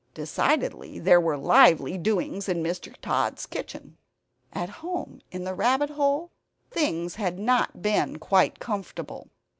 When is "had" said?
7.17-7.37